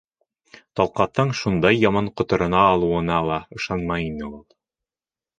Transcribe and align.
Талҡаҫтың 0.79 1.33
шундай 1.39 1.77
яман 1.83 2.07
ҡоторона 2.21 2.61
алыуына 2.69 3.19
ла 3.27 3.37
ышанмай 3.59 4.07
ине 4.07 4.31
ул. 4.31 4.41